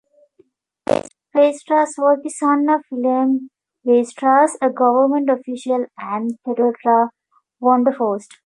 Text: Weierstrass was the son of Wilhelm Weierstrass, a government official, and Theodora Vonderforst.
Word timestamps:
Weierstrass 1.35 1.89
was 1.99 2.19
the 2.23 2.31
son 2.31 2.67
of 2.71 2.81
Wilhelm 2.89 3.51
Weierstrass, 3.85 4.53
a 4.59 4.71
government 4.71 5.29
official, 5.29 5.85
and 5.99 6.39
Theodora 6.43 7.11
Vonderforst. 7.61 8.29